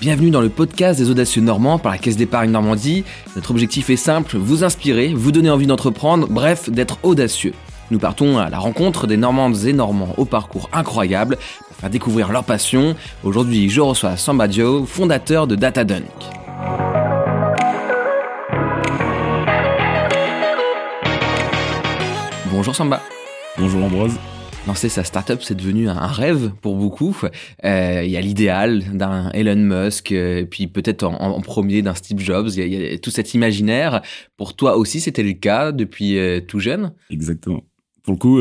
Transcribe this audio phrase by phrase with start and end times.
[0.00, 3.04] Bienvenue dans le podcast des audacieux normands par la Caisse d'épargne Normandie.
[3.34, 7.52] Notre objectif est simple, vous inspirer, vous donner envie d'entreprendre, bref, d'être audacieux.
[7.90, 11.36] Nous partons à la rencontre des Normandes et Normands au parcours incroyable
[11.66, 12.94] pour faire découvrir leur passion.
[13.24, 16.04] Aujourd'hui, je reçois Samba Joe, fondateur de Datadunk.
[22.52, 23.00] Bonjour Samba.
[23.58, 24.18] Bonjour Ambroise
[24.68, 27.16] lancer sa startup, c'est devenu un rêve pour beaucoup.
[27.64, 32.20] Euh, il y a l'idéal d'un Elon Musk, euh, puis peut-être en, premier d'un Steve
[32.20, 32.50] Jobs.
[32.56, 34.02] Il y, a, tout cet imaginaire.
[34.36, 36.92] Pour toi aussi, c'était le cas depuis euh, tout jeune?
[37.10, 37.64] Exactement.
[38.02, 38.40] Pour le coup,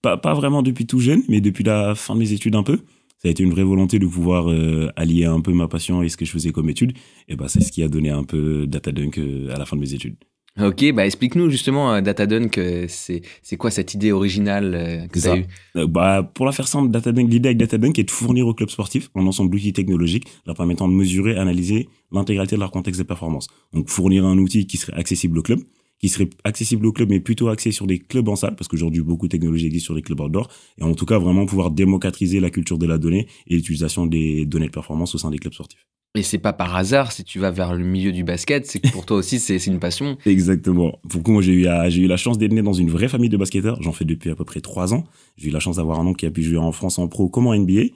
[0.00, 2.78] pas, vraiment depuis tout jeune, mais depuis la fin de mes études un peu.
[3.18, 4.52] Ça a été une vraie volonté de pouvoir
[4.96, 6.92] allier un peu ma passion et ce que je faisais comme étude.
[7.28, 9.20] Et bah, c'est ce qui a donné un peu Datadunk
[9.52, 10.16] à la fin de mes études.
[10.60, 15.18] Ok, bah explique-nous justement euh, Datadunk, euh, c'est c'est quoi cette idée originale euh, que
[15.18, 15.46] tu as eue
[15.88, 19.10] bah, Pour la faire simple, Datadunk, l'idée avec Datadunk est de fournir aux clubs sportifs
[19.16, 23.48] un ensemble d'outils technologiques leur permettant de mesurer, analyser l'intégralité de leur contexte de performance.
[23.72, 25.58] Donc fournir un outil qui serait accessible au club,
[25.98, 29.02] qui serait accessible au club mais plutôt axé sur des clubs en salle, parce qu'aujourd'hui
[29.02, 32.38] beaucoup de technologies existent sur les clubs outdoor, et en tout cas vraiment pouvoir démocratiser
[32.38, 35.52] la culture de la donnée et l'utilisation des données de performance au sein des clubs
[35.52, 35.84] sportifs.
[36.16, 38.88] Et c'est pas par hasard si tu vas vers le milieu du basket, c'est que
[38.92, 40.16] pour toi aussi c'est une passion.
[40.26, 41.00] Exactement.
[41.08, 43.82] Pour moi j'ai eu, eu la chance d'être né dans une vraie famille de basketteurs.
[43.82, 45.04] J'en fais depuis à peu près trois ans.
[45.36, 47.28] J'ai eu la chance d'avoir un oncle qui a pu jouer en France en pro
[47.28, 47.86] comme en NBA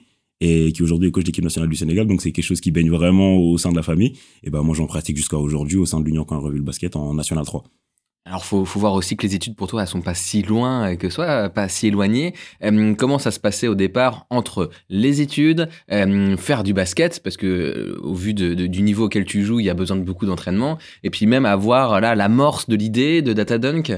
[0.41, 2.07] et qui aujourd'hui est coach d'équipe nationale du Sénégal.
[2.07, 4.17] Donc c'est quelque chose qui baigne vraiment au sein de la famille.
[4.43, 6.97] Et ben moi j'en pratique jusqu'à aujourd'hui au sein de l'Union quand revue le basket
[6.97, 7.63] en National 3.
[8.29, 10.95] Alors, faut, faut voir aussi que les études pour toi, elles sont pas si loin
[10.97, 12.35] que soit, pas si éloignées.
[12.63, 17.37] Euh, comment ça se passait au départ entre les études, euh, faire du basket, parce
[17.37, 20.27] que euh, au vu du niveau auquel tu joues, il y a besoin de beaucoup
[20.27, 23.93] d'entraînement, et puis même avoir là l'amorce de l'idée de Datadunk.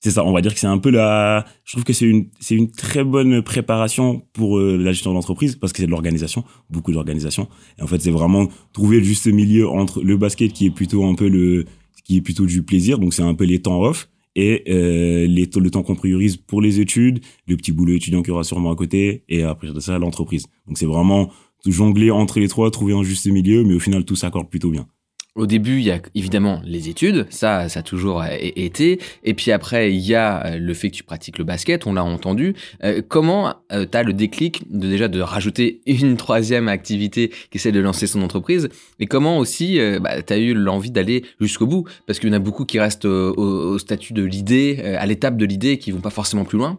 [0.00, 1.44] C'est ça, on va dire que c'est un peu la.
[1.64, 5.56] Je trouve que c'est une c'est une très bonne préparation pour la gestion de l'entreprise
[5.56, 7.48] parce que c'est de l'organisation, beaucoup d'organisation.
[7.78, 11.04] Et en fait, c'est vraiment trouver le juste milieu entre le basket qui est plutôt
[11.04, 11.64] un peu le
[12.08, 15.48] qui est plutôt du plaisir, donc c'est un peu les temps off et euh, les,
[15.54, 18.70] le temps qu'on priorise pour les études, le petit boulot étudiant qu'il y aura sûrement
[18.72, 20.46] à côté, et après de ça, l'entreprise.
[20.66, 21.30] Donc c'est vraiment
[21.66, 24.86] jongler entre les trois, trouver un juste milieu, mais au final, tout s'accorde plutôt bien.
[25.34, 28.98] Au début, il y a évidemment les études, ça, ça a toujours euh, été.
[29.22, 31.92] Et puis après, il y a euh, le fait que tu pratiques le basket, on
[31.92, 32.54] l'a entendu.
[32.82, 37.58] Euh, comment euh, tu as le déclic de déjà de rajouter une troisième activité qui
[37.58, 38.68] essaie de lancer son entreprise?
[38.98, 41.84] Et comment aussi bah, tu as eu l'envie d'aller jusqu'au bout?
[42.06, 45.36] Parce qu'il y en a beaucoup qui restent au, au statut de l'idée, à l'étape
[45.36, 46.78] de l'idée, qui vont pas forcément plus loin.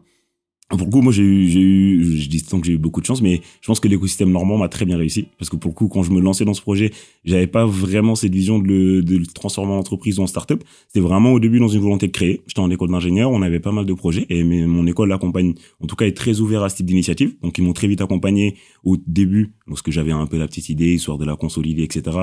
[0.70, 3.02] Pour le coup, moi, j'ai eu, j'ai eu, je dis tant que j'ai eu beaucoup
[3.02, 5.26] de chance, mais je pense que l'écosystème normand m'a très bien réussi.
[5.40, 6.92] Parce que pour le coup, quand je me lançais dans ce projet,
[7.26, 10.64] j'avais pas vraiment cette vision de le, transformer en entreprise ou en start-up.
[10.88, 12.44] C'était vraiment au début dans une volonté de créer.
[12.46, 15.88] J'étais en école d'ingénieur, on avait pas mal de projets et mon école l'accompagne, en
[15.88, 17.36] tout cas, est très ouvert à ce type d'initiative.
[17.42, 20.94] Donc, ils m'ont très vite accompagné au début, lorsque j'avais un peu la petite idée,
[20.94, 22.16] histoire de la consolider, etc.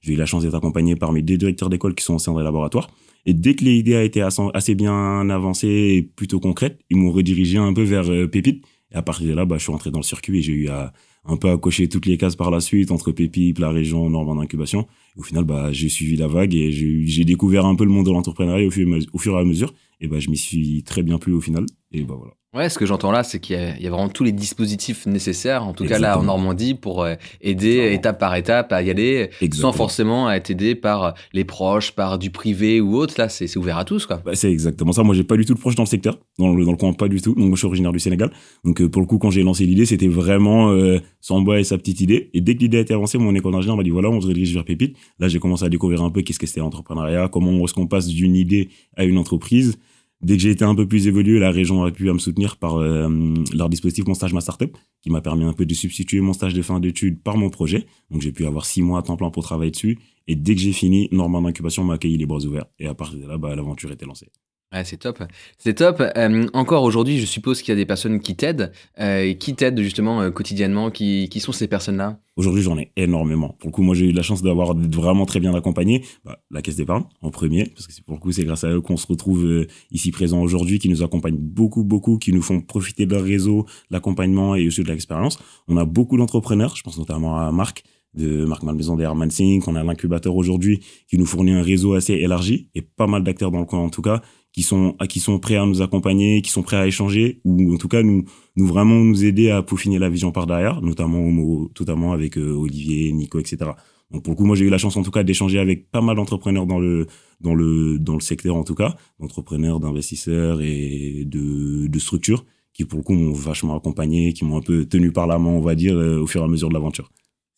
[0.00, 2.42] J'ai eu la chance d'être accompagné par mes deux directeurs d'école qui sont sein des
[2.42, 2.88] laboratoires.
[3.26, 7.58] Et dès que l'idée a été assez bien avancée et plutôt concrète, ils m'ont redirigé
[7.58, 8.64] un peu vers euh, Pépite.
[8.92, 10.68] Et à partir de là, bah, je suis rentré dans le circuit et j'ai eu
[10.68, 10.92] à,
[11.24, 14.36] un peu à cocher toutes les cases par la suite entre Pépite, la région, Normand
[14.36, 14.88] d'incubation.
[15.16, 18.10] Au final, bah, j'ai suivi la vague et j'ai découvert un peu le monde de
[18.10, 18.70] l'entrepreneuriat au,
[19.12, 19.74] au, fur et à mesure.
[20.00, 21.66] Et bah, je m'y suis très bien plu au final.
[21.92, 22.39] Et bah voilà.
[22.52, 25.72] Ouais, ce que j'entends là, c'est qu'il y, a vraiment tous les dispositifs nécessaires, en
[25.72, 29.70] tout cas là en Normandie, pour euh, aider étape par étape à y aller, sans
[29.70, 33.14] forcément être aidé par les proches, par du privé ou autre.
[33.18, 34.20] Là, c'est ouvert à tous, quoi.
[34.24, 35.04] Bah, c'est exactement ça.
[35.04, 36.92] Moi, j'ai pas du tout de proches dans le secteur, dans le, dans le coin,
[36.92, 37.36] pas du tout.
[37.36, 38.32] Donc, moi, je suis originaire du Sénégal.
[38.64, 41.78] Donc, euh, pour le coup, quand j'ai lancé l'idée, c'était vraiment euh, Samba et sa
[41.78, 42.30] petite idée.
[42.34, 44.26] Et dès que l'idée a été avancée, mon école d'ingénieur m'a dit voilà, on se
[44.26, 44.96] dirige vers Pépite.
[45.20, 48.08] Là, j'ai commencé à découvrir un peu qu'est-ce que c'était l'entrepreneuriat, comment est-ce qu'on passe
[48.08, 49.78] d'une idée à une entreprise.
[50.22, 52.76] Dès que j'ai été un peu plus évolué, la région a pu me soutenir par
[52.76, 53.08] euh,
[53.54, 56.52] leur dispositif Mon Stage Ma Startup, qui m'a permis un peu de substituer mon stage
[56.52, 57.86] de fin d'études par mon projet.
[58.10, 59.98] Donc j'ai pu avoir six mois à temps plein pour travailler dessus.
[60.28, 62.66] Et dès que j'ai fini, Normand d'Incubation m'a accueilli les bras ouverts.
[62.78, 64.28] Et à partir de là, bah, l'aventure était lancée.
[64.72, 65.20] Ouais, c'est top.
[65.58, 66.00] C'est top.
[66.00, 68.70] Euh, encore aujourd'hui, je suppose qu'il y a des personnes qui t'aident,
[69.00, 70.92] euh, qui t'aident justement euh, quotidiennement.
[70.92, 72.20] Qui, qui sont ces personnes-là?
[72.36, 73.56] Aujourd'hui, j'en ai énormément.
[73.58, 76.04] Pour le coup, moi, j'ai eu la chance d'avoir vraiment très bien accompagné.
[76.24, 78.80] Bah, la Caisse d'épargne, en premier, parce que pour le coup, c'est grâce à eux
[78.80, 83.06] qu'on se retrouve ici présent aujourd'hui, qui nous accompagnent beaucoup, beaucoup, qui nous font profiter
[83.06, 85.40] de leur réseau, l'accompagnement et aussi de l'expérience.
[85.66, 87.82] On a beaucoup d'entrepreneurs, je pense notamment à Marc,
[88.14, 89.66] de Marc Malmaison des Herman Sync.
[89.68, 93.50] On a l'incubateur aujourd'hui qui nous fournit un réseau assez élargi et pas mal d'acteurs
[93.50, 96.50] dans le coin en tout cas qui sont qui sont prêts à nous accompagner, qui
[96.50, 98.24] sont prêts à échanger ou en tout cas nous
[98.56, 103.12] nous vraiment nous aider à peaufiner la vision par derrière, notamment totalement avec euh, Olivier,
[103.12, 103.72] Nico, etc.
[104.10, 106.00] Donc pour le coup, moi j'ai eu la chance en tout cas d'échanger avec pas
[106.00, 107.06] mal d'entrepreneurs dans le
[107.40, 112.84] dans le dans le secteur en tout cas, d'entrepreneurs, d'investisseurs et de de structures qui
[112.84, 115.60] pour le coup m'ont vachement accompagné, qui m'ont un peu tenu par la main, on
[115.60, 117.10] va dire, euh, au fur et à mesure de l'aventure.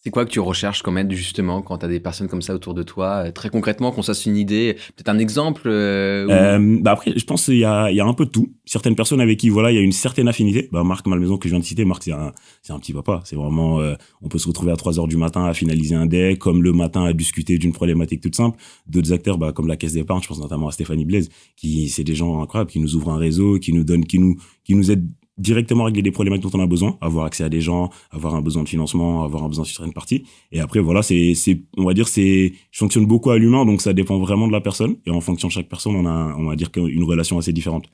[0.05, 2.75] C'est quoi que tu recherches comme aide justement quand tu des personnes comme ça autour
[2.75, 7.25] de toi Très concrètement, qu'on fasse une idée, peut-être un exemple euh, bah Après, je
[7.25, 8.53] pense qu'il y a, y a un peu de tout.
[8.65, 10.69] Certaines personnes avec qui voilà, il y a une certaine affinité.
[10.73, 12.33] Bah, Marc Malmaison que je viens de citer, Marc c'est un,
[12.69, 13.21] un petit papa.
[13.25, 13.81] C'est vraiment,
[14.23, 16.73] on peut se retrouver à 3 heures du matin à finaliser un deck, comme le
[16.73, 18.59] matin à discuter d'une problématique toute simple.
[18.89, 22.03] D'autres acteurs, bah, comme la Caisse d'épargne, je pense notamment à Stéphanie Blaise, qui c'est
[22.03, 24.91] des gens incroyables, qui nous ouvrent un réseau, qui nous donnent, qui nous, qui nous
[24.91, 25.09] aident
[25.43, 28.41] directement régler des problématiques dont on a besoin, avoir accès à des gens, avoir un
[28.41, 30.25] besoin de financement, avoir un besoin sur une partie.
[30.53, 33.83] Et après, voilà, c'est, c'est, on va dire, c'est, je fonctionne beaucoup à l'humain, donc
[33.83, 34.97] ça dépend vraiment de la personne.
[35.07, 37.87] Et en fonction de chaque personne, on a, on va dire qu'une relation assez différente.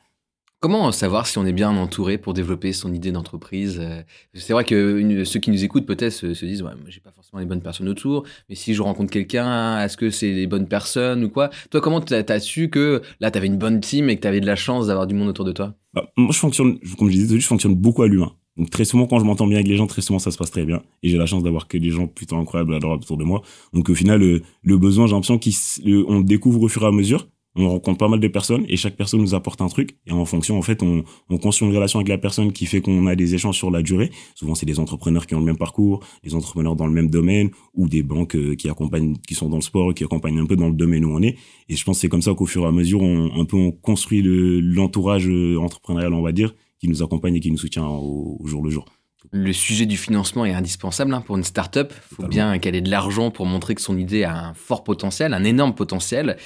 [0.61, 4.03] Comment savoir si on est bien entouré pour développer son idée d'entreprise euh,
[4.35, 7.47] C'est vrai que ceux qui nous écoutent peut-être se, disent ouais, j'ai pas forcément les
[7.47, 11.29] bonnes personnes autour, mais si je rencontre quelqu'un, est-ce que c'est les bonnes personnes ou
[11.29, 11.51] quoi?
[11.71, 14.27] Toi, comment tu as, su que là tu avais une bonne team et que tu
[14.27, 15.75] avais de la chance d'avoir du monde autour de toi?
[15.95, 18.33] Bah, Moi, je fonctionne, comme je disais, je fonctionne beaucoup à l'humain.
[18.57, 20.51] Donc très souvent, quand je m'entends bien avec les gens, très souvent ça se passe
[20.51, 20.83] très bien.
[21.05, 23.43] Et j'ai la chance d'avoir que des gens plutôt incroyables, adorables autour de moi.
[23.75, 27.29] Donc au final, le, le besoin, j'ai l'impression qu'on découvre au fur et à mesure
[27.57, 29.97] on rencontre pas mal de personnes et chaque personne nous apporte un truc.
[30.07, 32.81] Et en fonction en fait on, on construit une relation avec la personne qui fait
[32.81, 34.11] qu'on a des échanges sur la durée.
[34.35, 37.51] Souvent c'est des entrepreneurs qui ont le même parcours des entrepreneurs dans le même domaine
[37.75, 40.57] ou des banques euh, qui accompagnent qui sont dans le sport qui accompagnent un peu
[40.57, 41.37] dans le domaine où on est.
[41.69, 43.57] Et je pense que c'est comme ça qu'au fur et à mesure on un peu
[43.57, 47.87] on construit l'entourage euh, entrepreneurial on va dire qui nous accompagne et qui nous soutient
[47.87, 48.85] au jour le jour
[49.33, 51.93] le sujet du financement est indispensable hein, pour une start-up.
[52.13, 54.85] Il faut bien qu'elle ait de l'argent pour montrer que son idée a un fort
[54.85, 56.37] potentiel, un énorme potentiel.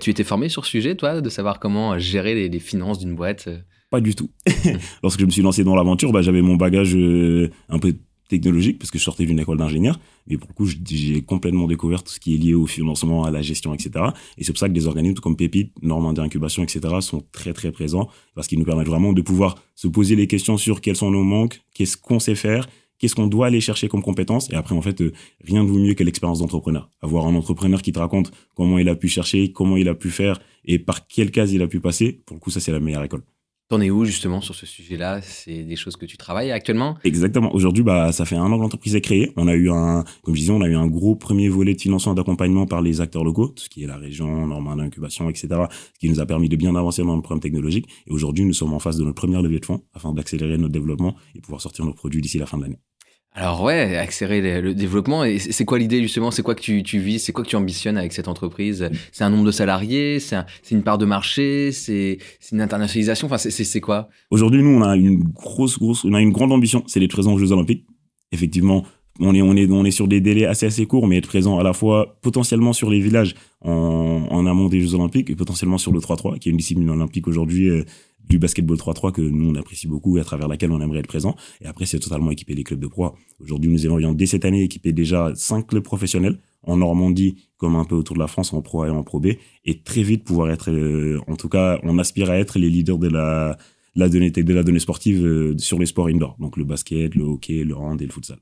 [0.00, 3.48] Tu étais formé sur ce sujet, toi, de savoir comment gérer les, finances d'une boîte
[3.90, 4.30] Pas du tout.
[5.02, 7.94] Lorsque je me suis lancé dans l'aventure, bah, j'avais mon bagage euh, un peu
[8.28, 9.98] technologique parce que je sortais d'une école d'ingénieur.
[10.26, 13.30] Mais pour le coup, j'ai complètement découvert tout ce qui est lié au financement, à
[13.30, 14.04] la gestion, etc.
[14.36, 16.80] Et c'est pour ça que des organismes comme Pépite, Normandie Incubation, etc.
[17.00, 20.56] sont très, très présents parce qu'ils nous permettent vraiment de pouvoir se poser les questions
[20.56, 24.02] sur quels sont nos manques, qu'est-ce qu'on sait faire, qu'est-ce qu'on doit aller chercher comme
[24.02, 24.50] compétences.
[24.50, 26.90] Et après, en fait, euh, rien ne vaut mieux que l'expérience d'entrepreneur.
[27.00, 30.10] Avoir un entrepreneur qui te raconte comment il a pu chercher, comment il a pu
[30.10, 32.20] faire et par quelle case il a pu passer.
[32.26, 33.22] Pour le coup, ça, c'est la meilleure école.
[33.70, 35.20] T'en es où justement sur ce sujet-là?
[35.20, 36.96] C'est des choses que tu travailles actuellement?
[37.04, 37.54] Exactement.
[37.54, 39.30] Aujourd'hui, bah, ça fait un an que l'entreprise est créée.
[39.36, 41.80] On a eu un, comme je disais, on a eu un gros premier volet de
[41.80, 45.98] financement d'accompagnement par les acteurs locaux, ce qui est la région, Normandie d'incubation, etc., ce
[45.98, 47.86] qui nous a permis de bien avancer dans le programme technologique.
[48.06, 50.72] Et aujourd'hui, nous sommes en phase de notre première levée de fonds afin d'accélérer notre
[50.72, 52.78] développement et pouvoir sortir nos produits d'ici la fin de l'année.
[53.34, 55.24] Alors ouais, accélérer le, développement.
[55.38, 56.30] C'est quoi l'idée justement?
[56.30, 57.20] C'est quoi que tu, tu vis?
[57.20, 58.90] C'est quoi que tu ambitionnes avec cette entreprise?
[59.12, 60.18] C'est un nombre de salariés?
[60.18, 61.70] C'est une part de marché?
[61.70, 62.18] C'est
[62.50, 63.26] une internationalisation?
[63.26, 64.08] Enfin, c'est quoi?
[64.30, 66.82] Aujourd'hui, nous, on a une grosse, grosse, on a une grande ambition.
[66.86, 67.86] C'est d'être présent aux Jeux Olympiques.
[68.32, 68.84] Effectivement,
[69.20, 71.58] on est, on est, on est sur des délais assez, assez courts, mais être présent
[71.58, 75.78] à la fois potentiellement sur les villages en, en amont des Jeux Olympiques et potentiellement
[75.78, 77.84] sur le 3-3, qui est une discipline olympique aujourd'hui euh,
[78.28, 81.06] du basketball 3-3 que nous on apprécie beaucoup et à travers laquelle on aimerait être
[81.06, 81.34] présent.
[81.60, 83.14] Et après, c'est totalement équiper les clubs de proie.
[83.40, 87.84] Aujourd'hui, nous aimerions dès cette année équiper déjà cinq clubs professionnels en Normandie comme un
[87.84, 89.28] peu autour de la France en Pro A et en Pro B
[89.64, 92.98] et très vite pouvoir être, euh, en tout cas, on aspire à être les leaders
[92.98, 93.56] de la,
[93.94, 97.24] la donnée de la donnée sportive euh, sur les sports indoor, donc le basket, le
[97.24, 98.38] hockey, le hand et le futsal.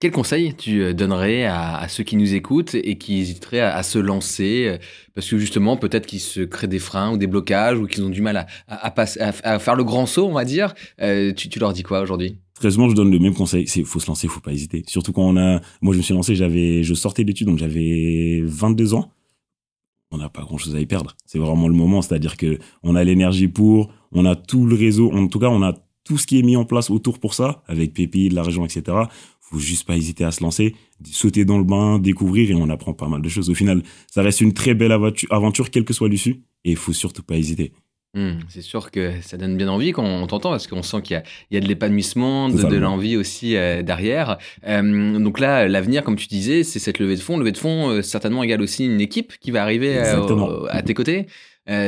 [0.00, 3.98] Quel conseil tu euh, donnerais à, ceux qui nous écoutent et qui hésiteraient à, se
[3.98, 4.78] lancer euh,
[5.14, 8.08] Parce que justement, peut-être qu'ils se créent des freins ou des blocages ou qu'ils ont
[8.08, 10.72] du mal à, à, faire le grand saut, on va dire.
[11.02, 12.38] Euh, tu, leur dis quoi aujourd'hui?
[12.54, 13.68] Très souvent, je donne le même conseil.
[13.68, 14.84] C'est faut se lancer, faut pas hésiter.
[14.86, 15.60] Surtout quand on a.
[15.82, 19.12] Moi, je me suis lancé, j'avais, je sortais d'études, donc j'avais 22 ans.
[20.12, 21.14] On n'a pas grand chose à y perdre.
[21.26, 22.00] C'est vraiment le moment.
[22.00, 25.12] C'est-à-dire que on a l'énergie pour, on a tout le réseau.
[25.12, 25.74] En tout cas, on a
[26.10, 28.64] tout ce qui est mis en place autour pour ça, avec Pépi, de la région,
[28.64, 29.04] etc
[29.50, 30.76] faut juste pas hésiter à se lancer,
[31.10, 33.50] sauter dans le bain, découvrir et on apprend pas mal de choses.
[33.50, 36.92] Au final, ça reste une très belle aventure, quel que soit l'issue, et il faut
[36.92, 37.72] surtout pas hésiter.
[38.14, 41.22] Hmm, c'est sûr que ça donne bien envie quand on t'entend parce qu'on sent qu'il
[41.52, 44.38] y, a de l'épanouissement, de, l'envie aussi euh, derrière.
[44.66, 47.36] Euh, donc là, l'avenir, comme tu disais, c'est cette levée de fonds.
[47.36, 51.26] Levée de fonds, euh, certainement égale aussi une équipe qui va arriver à tes côtés.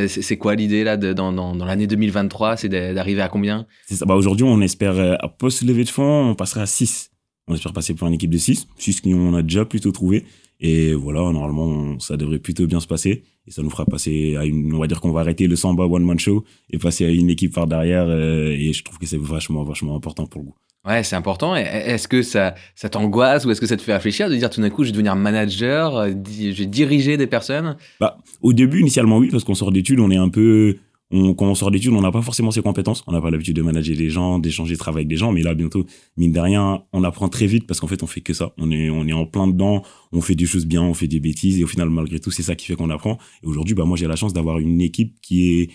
[0.09, 3.67] C'est quoi l'idée là dans, l'année 2023 C'est d'arriver à combien?
[4.07, 7.11] Bah, Aujourd'hui, on espère, post-levée de fonds, on passera à 6.
[7.49, 10.25] On espère passer pour une équipe de 6, 6 qu'on a déjà plutôt trouvé.
[10.61, 13.25] Et voilà, normalement, ça devrait plutôt bien se passer.
[13.47, 15.85] Et ça nous fera passer à une, on va dire qu'on va arrêter le Samba
[15.85, 18.07] One Man Show et passer à une équipe par derrière.
[18.07, 20.55] Euh, et je trouve que c'est vachement, vachement important pour le goût.
[20.85, 21.55] Ouais, c'est important.
[21.55, 24.61] Est-ce que ça, ça t'angoisse ou est-ce que ça te fait réfléchir de dire tout
[24.61, 27.77] d'un coup, je vais devenir manager, euh, je vais diriger des personnes?
[28.01, 30.77] Bah, au début, initialement, oui, parce qu'on sort d'études, on est un peu,
[31.13, 33.05] on, quand on sort d'études, on n'a pas forcément ces compétences.
[33.07, 35.31] On n'a pas l'habitude de manager des gens, d'échanger de travail avec des gens.
[35.31, 35.87] Mais là, bientôt,
[36.17, 38.53] mine de rien, on apprend très vite parce qu'en fait, on fait que ça.
[38.59, 39.83] On est, on est en plein dedans.
[40.11, 41.61] On fait des choses bien, on fait des bêtises.
[41.61, 43.19] Et au final, malgré tout, c'est ça qui fait qu'on apprend.
[43.45, 45.71] Et aujourd'hui, bah, moi, j'ai la chance d'avoir une équipe qui est,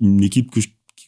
[0.00, 0.60] une équipe que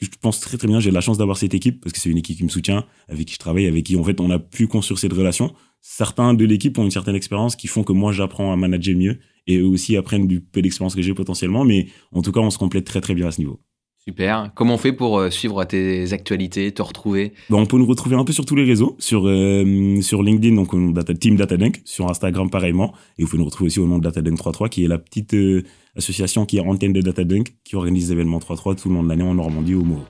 [0.05, 0.81] je pense très, très bien.
[0.81, 3.27] J'ai la chance d'avoir cette équipe parce que c'est une équipe qui me soutient, avec
[3.27, 6.45] qui je travaille, avec qui, en fait, on a pu construire cette relation certains de
[6.47, 9.19] l'équipe ont une certaine expérience qui font que moi j'apprends à manager mieux
[9.49, 11.65] et eux aussi apprennent du peu d'expérience que j'ai potentiellement.
[11.65, 13.61] Mais en tout cas, on se complète très très bien à ce niveau.
[14.05, 14.51] Super.
[14.57, 17.35] Comment on fait pour euh, suivre tes actualités, te retrouver?
[17.51, 20.57] Bon, On peut nous retrouver un peu sur tous les réseaux, sur euh, sur LinkedIn,
[20.57, 23.87] donc au Data, Team DataDunk, sur Instagram pareillement, et vous pouvez nous retrouver aussi au
[23.87, 25.63] nom de DataDunk 33, qui est la petite euh,
[25.97, 29.09] association qui est antenne de DataDunk, qui organise des événements 3-3 tout le long de
[29.09, 30.05] l'année en Normandie au Moro.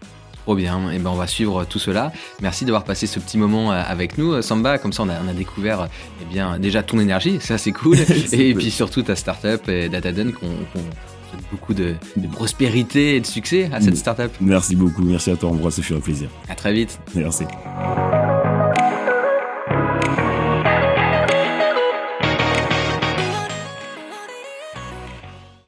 [0.45, 2.13] Trop bien, et eh ben on va suivre tout cela.
[2.41, 4.77] Merci d'avoir passé ce petit moment avec nous, Samba.
[4.79, 5.89] Comme ça, on a, on a découvert
[6.21, 7.97] eh bien déjà ton énergie, ça c'est cool,
[8.33, 10.49] et puis surtout ta startup et DataDunk qu'on
[11.51, 11.95] beaucoup de,
[12.33, 14.33] prospérité et de succès à cette startup.
[14.41, 16.29] Merci beaucoup, merci à toi Ambroise, ça fait un plaisir.
[16.49, 16.99] À très vite.
[17.15, 17.45] Merci.